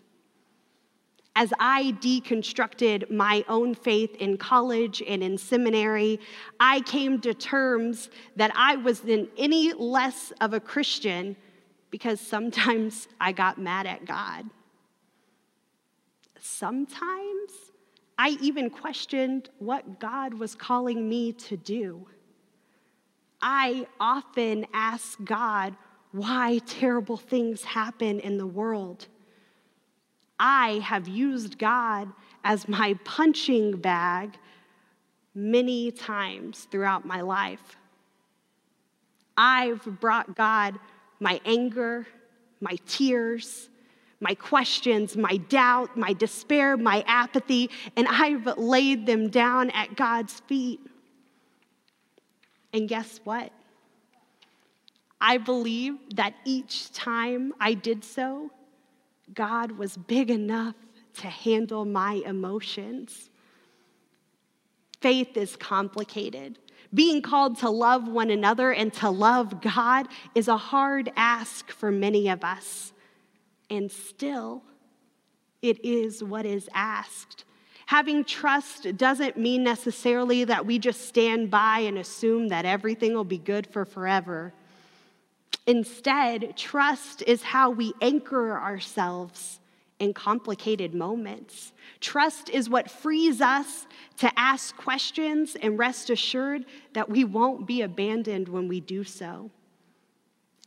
As 1.41 1.53
I 1.61 1.95
deconstructed 2.01 3.13
my 3.13 3.45
own 3.49 3.73
faith 3.73 4.13
in 4.17 4.39
college 4.39 5.05
and 5.07 5.23
in 5.23 5.39
seminary, 5.39 6.19
I 6.59 6.81
came 6.81 7.21
to 7.21 7.33
terms 7.33 8.11
that 8.35 8.51
I 8.57 8.75
wasn't 8.75 9.31
any 9.39 9.73
less 9.73 10.33
of 10.41 10.53
a 10.53 10.59
Christian 10.59 11.37
because 11.93 12.21
sometimes 12.21 13.07
I 13.21 13.31
got 13.31 13.57
mad 13.57 13.87
at 13.87 14.05
God. 14.05 14.47
Sometimes 16.41 17.53
I 18.19 18.37
even 18.41 18.69
questioned 18.69 19.49
what 19.61 20.01
God 20.01 20.35
was 20.35 20.57
calling 20.57 21.09
me 21.09 21.31
to 21.35 21.57
do. 21.57 22.05
I 23.41 23.87
often 24.01 24.67
ask 24.75 25.23
God 25.23 25.77
why 26.11 26.59
terrible 26.67 27.17
things 27.17 27.63
happen 27.63 28.19
in 28.19 28.39
the 28.39 28.47
world. 28.49 29.07
I 30.39 30.81
have 30.85 31.09
used 31.09 31.59
God 31.59 32.13
as 32.45 32.69
my 32.69 32.95
punching 33.05 33.79
bag 33.79 34.39
many 35.35 35.91
times 35.91 36.67
throughout 36.71 37.05
my 37.05 37.21
life. 37.21 37.77
I've 39.37 39.85
brought 40.01 40.37
God 40.37 40.79
my 41.21 41.41
anger, 41.45 42.07
my 42.61 42.77
tears, 42.87 43.69
my 44.21 44.35
questions, 44.35 45.17
my 45.17 45.37
doubt, 45.37 45.97
my 45.97 46.13
despair, 46.13 46.77
my 46.77 47.05
apathy, 47.07 47.71
and 47.97 48.09
I've 48.09 48.59
laid 48.59 49.07
them 49.07 49.29
down 49.29 49.71
at 49.71 49.95
God's 49.95 50.41
feet. 50.41 50.81
And 52.73 52.89
guess 52.89 53.21
what? 53.25 53.53
I 55.21 55.39
believe 55.39 55.95
that 56.15 56.35
each 56.45 56.93
time 56.93 57.53
I 57.61 57.75
did 57.75 58.05
so, 58.05 58.51
God 59.35 59.73
was 59.73 59.97
big 59.97 60.31
enough 60.31 60.75
to 61.19 61.27
handle 61.27 61.85
my 61.85 62.23
emotions. 62.25 63.31
Faith 65.01 65.37
is 65.37 65.57
complicated. 65.57 66.59
Being 66.95 67.23
called 67.23 67.59
to 67.59 67.71
love 67.71 68.09
one 68.09 68.31
another 68.31 68.73
and 68.73 68.93
to 68.95 69.11
love 69.11 69.61
God 69.61 70.09
is 70.35 70.49
a 70.49 70.57
hard 70.57 71.13
ask 71.17 71.71
for 71.71 71.91
many 71.91 72.29
of 72.29 72.43
us. 72.45 72.93
And 73.69 73.91
still, 73.91 74.63
it 75.61 75.85
is 75.85 76.25
what 76.25 76.47
is 76.47 76.69
asked. 76.73 77.45
Having 77.87 78.25
trust 78.25 78.97
doesn't 78.97 79.37
mean 79.37 79.63
necessarily 79.63 80.45
that 80.45 80.67
we 80.67 80.79
just 80.79 81.07
stand 81.07 81.51
by 81.51 81.81
and 81.81 81.99
assume 81.99 82.49
that 82.49 82.65
everything 82.65 83.15
will 83.15 83.25
be 83.25 83.39
good 83.39 83.67
for 83.67 83.85
forever. 83.85 84.53
Instead, 85.67 86.57
trust 86.57 87.23
is 87.27 87.43
how 87.43 87.71
we 87.71 87.93
anchor 88.01 88.59
ourselves 88.59 89.61
in 89.99 90.15
complicated 90.15 90.95
moments. 90.95 91.73
Trust 92.01 92.49
is 92.49 92.71
what 92.71 92.91
frees 92.91 93.41
us 93.41 93.87
to 94.19 94.31
ask 94.39 94.77
questions 94.77 95.57
and 95.61 95.79
rest 95.79 96.11
assured 96.11 96.65
that 96.93 97.11
we 97.11 97.25
won't 97.25 97.67
be 97.67 97.83
abandoned 97.83 98.49
when 98.49 98.69
we 98.69 98.81
do 98.81 99.05
so. 99.05 99.51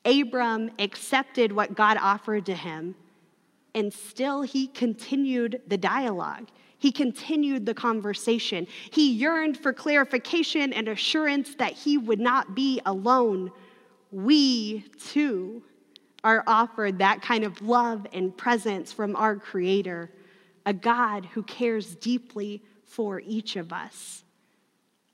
Abram 0.03 0.71
accepted 0.79 1.51
what 1.51 1.75
God 1.75 1.97
offered 2.01 2.45
to 2.47 2.55
him, 2.55 2.95
and 3.73 3.93
still 3.93 4.41
he 4.41 4.67
continued 4.67 5.61
the 5.67 5.77
dialogue. 5.77 6.49
He 6.77 6.91
continued 6.91 7.65
the 7.65 7.75
conversation. 7.75 8.65
He 8.89 9.11
yearned 9.11 9.57
for 9.57 9.71
clarification 9.71 10.73
and 10.73 10.87
assurance 10.87 11.53
that 11.55 11.73
he 11.73 11.97
would 11.97 12.19
not 12.19 12.55
be 12.55 12.81
alone. 12.85 13.51
We, 14.11 14.85
too, 15.07 15.63
are 16.23 16.43
offered 16.45 16.99
that 16.99 17.21
kind 17.21 17.43
of 17.43 17.61
love 17.61 18.05
and 18.13 18.35
presence 18.35 18.91
from 18.91 19.15
our 19.15 19.35
Creator, 19.35 20.11
a 20.65 20.73
God 20.73 21.25
who 21.33 21.43
cares 21.43 21.95
deeply 21.95 22.61
for 22.83 23.21
each 23.25 23.55
of 23.55 23.73
us. 23.73 24.23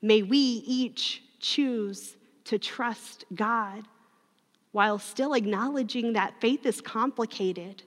May 0.01 0.23
we 0.23 0.37
each 0.37 1.23
choose 1.39 2.17
to 2.45 2.57
trust 2.57 3.25
God 3.33 3.87
while 4.71 4.99
still 4.99 5.33
acknowledging 5.33 6.13
that 6.13 6.39
faith 6.41 6.65
is 6.65 6.81
complicated, 6.81 7.83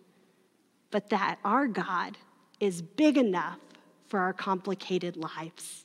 but 0.90 1.11
that 1.11 1.38
our 1.44 1.66
God 1.66 2.16
is 2.59 2.83
big 2.83 3.16
enough 3.16 3.59
for 4.07 4.20
our 4.20 4.33
complicated 4.33 5.16
lives. 5.16 5.85